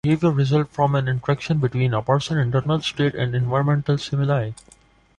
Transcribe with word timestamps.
Behavior 0.03 0.31
results 0.31 0.73
from 0.75 0.95
an 0.95 1.07
interaction 1.07 1.59
between 1.59 1.93
a 1.93 2.01
person's 2.01 2.39
internal 2.39 2.81
state 2.81 3.13
and 3.13 3.35
environmental 3.35 3.99
stimuli. 3.99 4.49